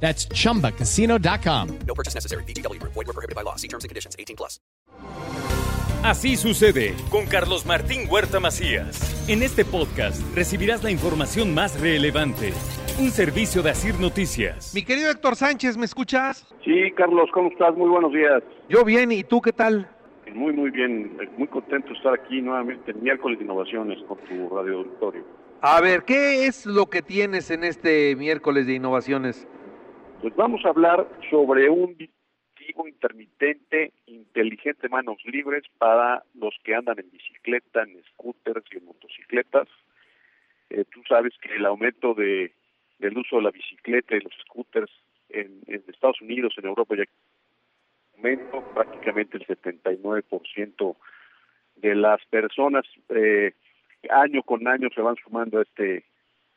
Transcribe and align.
That's 0.00 0.28
chumbacasino.com. 0.28 1.78
No 1.86 1.94
purchase 1.94 2.14
necessary. 2.14 2.44
BGW. 2.44 2.80
Void 2.82 2.94
were 2.94 3.12
prohibited 3.12 3.34
by 3.34 3.42
law. 3.42 3.56
See 3.56 3.68
terms 3.68 3.84
and 3.84 3.88
conditions. 3.88 4.14
18 4.18 4.36
plus. 4.36 4.60
Así 6.02 6.36
sucede 6.36 6.94
con 7.10 7.26
Carlos 7.26 7.66
Martín 7.66 8.08
Huerta 8.08 8.38
Macías. 8.38 9.28
En 9.28 9.42
este 9.42 9.64
podcast 9.64 10.22
recibirás 10.36 10.84
la 10.84 10.92
información 10.92 11.52
más 11.52 11.80
relevante. 11.80 12.52
Un 13.00 13.10
servicio 13.10 13.60
de 13.62 13.70
Asir 13.70 13.98
Noticias. 13.98 14.72
Mi 14.72 14.84
querido 14.84 15.10
Héctor 15.10 15.34
Sánchez, 15.34 15.76
¿me 15.76 15.84
escuchas? 15.84 16.46
Sí, 16.64 16.92
Carlos, 16.96 17.28
¿cómo 17.34 17.50
estás? 17.50 17.74
Muy 17.76 17.88
buenos 17.88 18.12
días. 18.12 18.40
Yo 18.68 18.84
bien, 18.84 19.10
¿y 19.10 19.24
tú 19.24 19.40
qué 19.40 19.52
tal? 19.52 19.90
Muy, 20.32 20.52
muy 20.52 20.70
bien. 20.70 21.18
Muy 21.36 21.48
contento 21.48 21.88
de 21.88 21.94
estar 21.94 22.14
aquí 22.14 22.40
nuevamente 22.40 22.92
en 22.92 23.02
miércoles 23.02 23.38
de 23.38 23.44
innovaciones 23.44 23.98
con 24.06 24.18
tu 24.18 24.54
radio 24.54 24.78
auditorio. 24.78 25.24
A 25.60 25.80
ver, 25.80 26.04
¿qué 26.04 26.46
es 26.46 26.66
lo 26.66 26.86
que 26.86 27.02
tienes 27.02 27.50
en 27.50 27.64
este 27.64 28.14
miércoles 28.14 28.66
de 28.66 28.74
innovaciones? 28.74 29.48
Pues 30.20 30.34
vamos 30.34 30.64
a 30.64 30.70
hablar 30.70 31.06
sobre 31.30 31.68
un 31.68 31.96
dispositivo 31.96 32.88
intermitente 32.88 33.92
inteligente 34.06 34.88
manos 34.88 35.18
libres 35.24 35.64
para 35.78 36.24
los 36.34 36.54
que 36.64 36.74
andan 36.74 36.98
en 36.98 37.10
bicicleta, 37.10 37.82
en 37.82 38.02
scooters 38.12 38.64
y 38.72 38.78
en 38.78 38.86
motocicletas. 38.86 39.68
Eh, 40.70 40.84
tú 40.90 41.02
sabes 41.08 41.34
que 41.40 41.54
el 41.54 41.66
aumento 41.66 42.14
de, 42.14 42.52
del 42.98 43.18
uso 43.18 43.36
de 43.36 43.42
la 43.42 43.50
bicicleta 43.50 44.16
y 44.16 44.20
los 44.20 44.32
scooters 44.42 44.90
en, 45.28 45.60
en 45.66 45.84
Estados 45.86 46.20
Unidos, 46.22 46.54
en 46.56 46.66
Europa, 46.66 46.96
ya 46.96 47.04
aumento 48.16 48.62
prácticamente 48.74 49.36
el 49.36 49.46
79% 49.46 50.96
de 51.76 51.94
las 51.94 52.24
personas 52.26 52.84
eh, 53.10 53.52
año 54.10 54.42
con 54.42 54.66
año 54.66 54.88
se 54.94 55.02
van 55.02 55.16
sumando 55.16 55.58
a 55.58 55.62
este 55.62 56.04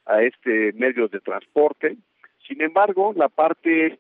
a 0.06 0.24
este 0.24 0.72
medio 0.74 1.08
de 1.08 1.20
transporte 1.20 1.98
sin 2.50 2.62
embargo, 2.62 3.14
la 3.16 3.30
parte 3.30 4.00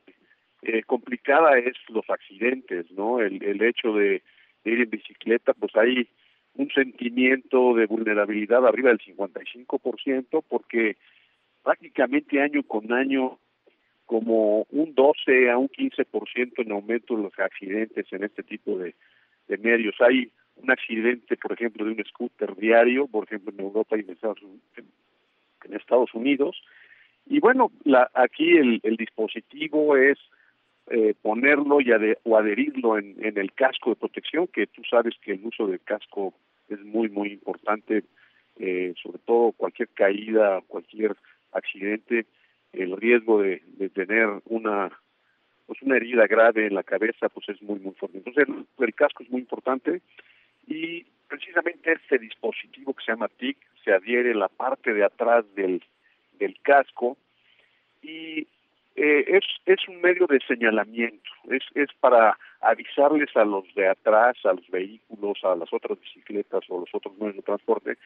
eh, 0.63 0.83
complicada 0.83 1.57
es 1.59 1.75
los 1.87 2.09
accidentes, 2.09 2.89
¿no? 2.91 3.21
El, 3.21 3.43
el 3.43 3.61
hecho 3.61 3.93
de, 3.93 4.23
ir 4.65 4.81
en 4.81 4.89
bicicleta, 4.89 5.53
pues 5.53 5.75
hay 5.75 6.09
un 6.55 6.69
sentimiento 6.71 7.75
de 7.75 7.85
vulnerabilidad 7.85 8.65
arriba 8.67 8.89
del 8.89 8.99
55%, 8.99 10.43
porque 10.49 10.97
prácticamente 11.63 12.41
año 12.41 12.63
con 12.63 12.91
año 12.91 13.37
como 14.05 14.65
un 14.71 14.95
12 14.95 15.51
a 15.51 15.57
un 15.57 15.69
15% 15.69 16.53
en 16.57 16.71
aumento 16.71 17.15
de 17.15 17.23
los 17.23 17.39
accidentes 17.39 18.11
en 18.11 18.23
este 18.23 18.41
tipo 18.41 18.77
de, 18.79 18.95
de 19.47 19.57
medios. 19.59 19.95
Hay 19.99 20.31
un 20.55 20.71
accidente, 20.71 21.37
por 21.37 21.53
ejemplo, 21.53 21.85
de 21.85 21.91
un 21.91 22.03
scooter 22.03 22.55
diario, 22.55 23.07
por 23.07 23.25
ejemplo, 23.25 23.53
en 23.53 23.59
Europa 23.59 23.95
y 23.95 24.01
en 24.01 24.09
Estados, 24.09 24.39
en 25.63 25.73
Estados 25.75 26.13
Unidos, 26.15 26.59
y 27.29 27.39
bueno, 27.39 27.71
la, 27.83 28.09
aquí 28.13 28.57
el, 28.57 28.79
el 28.83 28.97
dispositivo 28.97 29.95
es 29.95 30.17
eh, 30.89 31.13
ponerlo 31.21 31.79
y 31.79 31.91
o 32.23 32.37
adherirlo 32.37 32.97
en, 32.97 33.15
el 33.19 33.53
casco 33.53 33.91
de 33.91 33.95
protección, 33.95 34.47
que 34.47 34.65
tú 34.65 34.81
sabes 34.89 35.13
que 35.21 35.33
el 35.33 35.45
uso 35.45 35.67
del 35.67 35.79
casco 35.81 36.33
es 36.67 36.83
muy, 36.83 37.09
muy 37.09 37.33
importante, 37.33 38.03
eh, 38.57 38.95
sobre 39.01 39.19
todo 39.19 39.51
cualquier 39.51 39.89
caída, 39.89 40.61
cualquier 40.67 41.15
accidente, 41.51 42.25
el 42.73 42.97
riesgo 42.97 43.43
de, 43.43 43.61
de 43.77 43.89
tener 43.89 44.27
una 44.45 44.91
pues 45.67 45.83
una 45.83 45.97
herida 45.97 46.25
grave 46.25 46.65
en 46.65 46.73
la 46.73 46.81
cabeza 46.81 47.29
pues 47.29 47.47
es 47.49 47.61
muy 47.61 47.79
muy 47.79 47.93
fuerte. 47.93 48.17
Entonces 48.17 48.47
el, 48.47 48.65
el 48.83 48.93
casco 48.95 49.21
es 49.21 49.29
muy 49.29 49.41
importante 49.41 50.01
y 50.65 51.05
precisamente 51.27 51.91
este 51.91 52.17
dispositivo 52.17 52.95
que 52.95 53.05
se 53.05 53.11
llama 53.11 53.27
TIC 53.27 53.57
se 53.83 53.93
adhiere 53.93 54.33
la 54.33 54.47
parte 54.47 54.95
de 54.95 55.03
atrás 55.03 55.45
del 55.53 55.83
del 56.39 56.59
casco 56.61 57.17
y 58.01 58.47
eh, 58.95 59.25
es, 59.27 59.43
es 59.65 59.87
un 59.87 60.01
medio 60.01 60.27
de 60.27 60.39
señalamiento, 60.47 61.29
es, 61.49 61.63
es 61.75 61.89
para 61.99 62.37
avisarles 62.61 63.35
a 63.35 63.45
los 63.45 63.63
de 63.75 63.87
atrás, 63.87 64.35
a 64.43 64.53
los 64.53 64.67
vehículos, 64.69 65.37
a 65.43 65.55
las 65.55 65.71
otras 65.71 65.99
bicicletas 66.01 66.63
o 66.69 66.81
los 66.81 66.89
otros 66.93 67.17
medios 67.17 67.37
de 67.37 67.41
transporte 67.43 67.97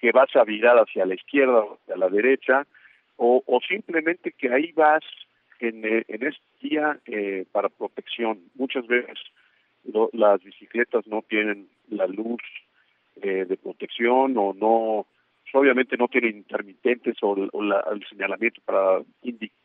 que 0.00 0.12
vas 0.12 0.34
a 0.34 0.44
virar 0.44 0.78
hacia 0.78 1.04
la 1.04 1.14
izquierda 1.14 1.60
o 1.60 1.74
hacia 1.74 1.96
la 1.96 2.08
derecha 2.08 2.66
o, 3.22 3.60
simplemente 3.68 4.32
que 4.32 4.50
ahí 4.50 4.72
vas 4.72 5.04
en, 5.58 5.84
eh, 5.84 6.04
en 6.08 6.26
este 6.26 6.42
día 6.62 6.98
eh, 7.04 7.44
para 7.52 7.68
protección. 7.68 8.40
Muchas 8.54 8.86
veces 8.86 9.18
lo, 9.84 10.08
las 10.14 10.42
bicicletas 10.42 11.06
no 11.06 11.20
tienen 11.28 11.68
la 11.90 12.06
luz 12.06 12.40
eh, 13.20 13.44
de 13.44 13.56
protección 13.58 14.38
o 14.38 14.54
no 14.54 15.06
obviamente 15.52 15.96
no 15.96 16.08
tiene 16.08 16.28
intermitentes 16.28 17.16
o, 17.22 17.34
el 17.34 18.06
señalamiento 18.08 18.60
para 18.64 19.02
indicar 19.22 19.56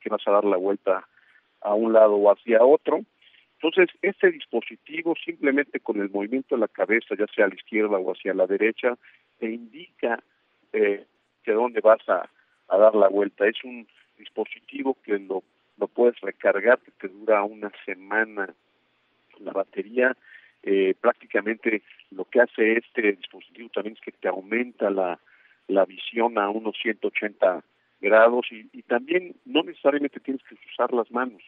que 0.00 0.08
vas 0.08 0.26
a 0.26 0.30
dar 0.30 0.44
la 0.44 0.56
vuelta 0.56 1.06
a 1.60 1.74
un 1.74 1.92
lado 1.92 2.14
o 2.14 2.30
hacia 2.30 2.64
otro. 2.64 3.00
Entonces, 3.54 3.88
este 4.02 4.30
dispositivo 4.30 5.14
simplemente 5.24 5.80
con 5.80 6.00
el 6.00 6.10
movimiento 6.10 6.54
de 6.54 6.60
la 6.60 6.68
cabeza, 6.68 7.14
ya 7.18 7.26
sea 7.34 7.46
a 7.46 7.48
la 7.48 7.54
izquierda 7.54 7.98
o 7.98 8.12
hacia 8.12 8.34
la 8.34 8.46
derecha, 8.46 8.96
te 9.38 9.50
indica 9.50 10.22
eh, 10.72 11.04
que 11.42 11.52
dónde 11.52 11.80
vas 11.80 12.06
a, 12.08 12.28
a, 12.68 12.76
dar 12.76 12.94
la 12.94 13.08
vuelta. 13.08 13.46
Es 13.46 13.62
un 13.64 13.86
dispositivo 14.18 14.96
que 15.02 15.18
lo, 15.18 15.42
lo 15.78 15.88
puedes 15.88 16.20
recargar, 16.20 16.78
que 16.78 16.92
te 16.92 17.08
dura 17.08 17.42
una 17.42 17.72
semana 17.84 18.54
la 19.40 19.52
batería 19.52 20.16
eh, 20.68 20.94
prácticamente 21.00 21.82
lo 22.10 22.24
que 22.24 22.40
hace 22.40 22.72
este 22.72 23.12
dispositivo 23.12 23.68
también 23.68 23.94
es 23.94 24.00
que 24.00 24.10
te 24.10 24.26
aumenta 24.26 24.90
la, 24.90 25.20
la 25.68 25.84
visión 25.84 26.38
a 26.38 26.50
unos 26.50 26.76
180 26.82 27.62
grados 28.00 28.46
y, 28.50 28.68
y 28.72 28.82
también 28.82 29.36
no 29.44 29.62
necesariamente 29.62 30.18
tienes 30.18 30.42
que 30.42 30.56
usar 30.72 30.92
las 30.92 31.08
manos. 31.12 31.40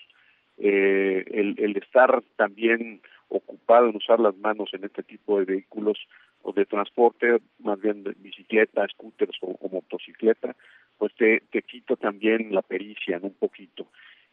Eh, 0.57 1.25
el, 1.33 1.57
el 1.59 1.77
estar 1.77 2.23
también 2.37 3.01
ocupado 3.29 3.89
en 3.89 3.97
usar 3.97 4.21
las 4.21 4.37
manos 4.37 4.71
en 4.73 4.85
este 4.85 5.03
tipo 5.03 5.41
de 5.41 5.47
vehículos 5.47 5.99
o 6.43 6.53
de 6.53 6.65
transporte, 6.65 7.39
más 7.59 7.81
bien 7.81 8.05
de 8.05 8.15
bicicleta, 8.19 8.87
scooters 8.87 9.37
o, 9.41 9.59
o 9.61 9.69
motocicleta, 9.69 10.55
pues 10.97 11.13
te, 11.17 11.43
te 11.51 11.63
quita 11.63 11.97
también 11.97 12.55
la 12.55 12.63
pericia 12.63 13.17
en 13.17 13.25
un 13.25 13.35
poquito. 13.35 13.89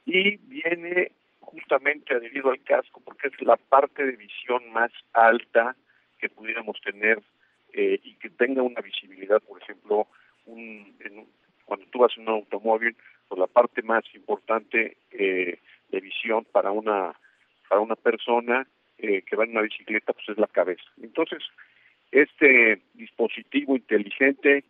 Y 0.05 0.37
viene 0.37 1.11
justamente 1.45 2.13
adherido 2.13 2.51
al 2.51 2.61
casco 2.63 3.01
porque 3.03 3.27
es 3.27 3.41
la 3.41 3.57
parte 3.57 4.05
de 4.05 4.15
visión 4.15 4.69
más 4.71 4.91
alta 5.13 5.75
que 6.19 6.29
pudiéramos 6.29 6.79
tener 6.81 7.21
eh, 7.73 7.99
y 8.03 8.15
que 8.15 8.29
tenga 8.29 8.61
una 8.61 8.81
visibilidad, 8.81 9.41
por 9.41 9.61
ejemplo, 9.61 10.07
un, 10.45 10.95
en, 10.99 11.25
cuando 11.65 11.85
tú 11.87 11.99
vas 11.99 12.11
en 12.17 12.23
un 12.23 12.35
automóvil, 12.35 12.95
pues 13.27 13.39
la 13.39 13.47
parte 13.47 13.81
más 13.81 14.03
importante 14.13 14.97
eh, 15.11 15.59
de 15.89 15.99
visión 15.99 16.45
para 16.45 16.71
una 16.71 17.13
para 17.67 17.81
una 17.81 17.95
persona 17.95 18.67
eh, 18.97 19.23
que 19.23 19.35
va 19.35 19.43
en 19.43 19.51
una 19.51 19.61
bicicleta 19.61 20.13
pues 20.13 20.29
es 20.29 20.37
la 20.37 20.47
cabeza. 20.47 20.83
Entonces, 21.01 21.43
este 22.11 22.81
dispositivo 22.93 23.75
inteligente 23.75 24.63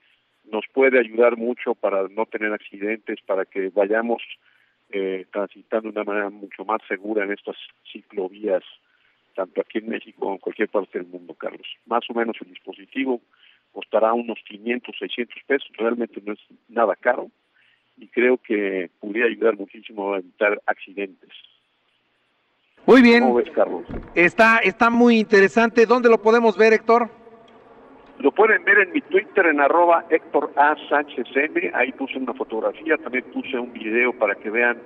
nos 0.45 0.65
puede 0.73 0.99
ayudar 0.99 1.37
mucho 1.37 1.75
para 1.75 2.07
no 2.07 2.25
tener 2.25 2.53
accidentes, 2.53 3.19
para 3.21 3.45
que 3.45 3.69
vayamos 3.69 4.21
eh, 4.91 5.25
transitando 5.31 5.91
de 5.91 5.99
una 5.99 6.03
manera 6.03 6.29
mucho 6.29 6.63
más 6.65 6.81
segura 6.87 7.23
en 7.23 7.31
estas 7.31 7.55
ciclovías, 7.91 8.63
tanto 9.35 9.61
aquí 9.61 9.79
en 9.79 9.89
México 9.89 10.19
como 10.19 10.33
en 10.33 10.39
cualquier 10.39 10.69
parte 10.69 10.99
del 10.99 11.07
mundo, 11.07 11.33
Carlos. 11.33 11.67
Más 11.85 12.03
o 12.09 12.13
menos 12.13 12.37
el 12.41 12.49
dispositivo 12.49 13.21
costará 13.71 14.13
unos 14.13 14.39
500, 14.47 14.95
600 14.97 15.35
pesos, 15.45 15.69
realmente 15.77 16.21
no 16.25 16.33
es 16.33 16.39
nada 16.69 16.95
caro 16.95 17.29
y 17.97 18.07
creo 18.07 18.37
que 18.37 18.89
podría 18.99 19.25
ayudar 19.25 19.57
muchísimo 19.57 20.13
a 20.13 20.19
evitar 20.19 20.61
accidentes. 20.65 21.29
Muy 22.85 23.01
bien. 23.01 23.21
¿Cómo 23.21 23.35
ves, 23.35 23.49
Carlos? 23.51 23.83
Está, 24.13 24.59
está 24.59 24.89
muy 24.89 25.17
interesante. 25.17 25.85
¿Dónde 25.85 26.09
lo 26.09 26.21
podemos 26.21 26.55
ver, 26.57 26.73
Héctor? 26.73 27.09
Lo 28.25 28.31
pueden 28.31 28.63
ver 28.63 28.79
en 28.79 28.91
mi 28.91 29.01
Twitter 29.01 29.45
en 29.45 29.61
arroba 29.61 30.03
Héctor 30.09 30.51
A. 30.55 30.75
Sánchez 30.89 31.27
M. 31.35 31.71
Ahí 31.75 31.91
puse 31.91 32.17
una 32.17 32.33
fotografía, 32.33 32.97
también 32.97 33.23
puse 33.25 33.55
un 33.55 33.71
video 33.71 34.13
para 34.13 34.33
que 34.33 34.49
vean 34.49 34.79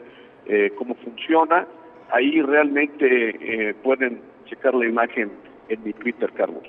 eh, 0.45 0.73
cómo 0.77 0.93
funciona. 0.95 1.65
Ahí 2.11 2.41
realmente 2.41 3.69
eh, 3.69 3.73
pueden 3.75 4.21
checar 4.43 4.75
la 4.75 4.85
imagen 4.85 5.31
en 5.69 5.83
mi 5.85 5.93
Twitter, 5.93 6.29
Carlos. 6.33 6.65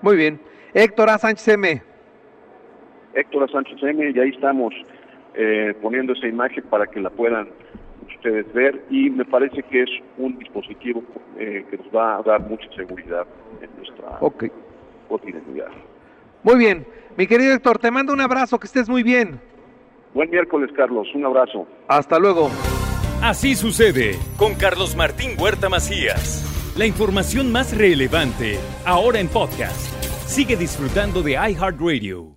Muy 0.00 0.16
bien. 0.16 0.40
Héctor 0.72 1.10
A. 1.10 1.18
Sánchez 1.18 1.48
M. 1.48 1.82
Héctor 3.12 3.42
A. 3.42 3.48
Sánchez 3.48 3.82
M. 3.82 4.12
Y 4.12 4.18
ahí 4.18 4.30
estamos 4.30 4.72
eh, 5.34 5.74
poniendo 5.82 6.14
esa 6.14 6.26
imagen 6.26 6.64
para 6.70 6.86
que 6.86 7.00
la 7.00 7.10
puedan 7.10 7.50
ustedes 8.06 8.50
ver 8.54 8.82
y 8.88 9.10
me 9.10 9.26
parece 9.26 9.62
que 9.64 9.82
es 9.82 9.90
un 10.16 10.38
dispositivo 10.38 11.02
eh, 11.38 11.66
que 11.70 11.76
nos 11.76 11.94
va 11.94 12.16
a 12.16 12.22
dar 12.22 12.40
mucha 12.48 12.66
seguridad 12.74 13.26
en 13.60 13.68
nuestra 13.76 14.16
Ok. 14.20 14.44
Cotidianidad. 15.06 15.70
Muy 16.42 16.56
bien. 16.56 16.86
Mi 17.16 17.26
querido 17.26 17.54
Héctor, 17.54 17.78
te 17.78 17.90
mando 17.90 18.12
un 18.12 18.20
abrazo, 18.20 18.58
que 18.58 18.66
estés 18.66 18.88
muy 18.88 19.02
bien. 19.02 19.40
Buen 20.14 20.30
miércoles, 20.30 20.70
Carlos. 20.76 21.08
Un 21.14 21.24
abrazo. 21.24 21.66
Hasta 21.88 22.18
luego. 22.18 22.50
Así 23.22 23.54
sucede 23.54 24.18
con 24.36 24.54
Carlos 24.54 24.94
Martín 24.96 25.32
Huerta 25.38 25.68
Macías. 25.68 26.74
La 26.76 26.86
información 26.86 27.50
más 27.50 27.76
relevante, 27.76 28.58
ahora 28.84 29.18
en 29.18 29.28
podcast. 29.28 29.92
Sigue 30.26 30.56
disfrutando 30.56 31.22
de 31.22 31.32
iHeartRadio. 31.32 32.35